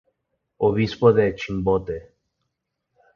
[0.67, 1.97] Obispo de Chimbote.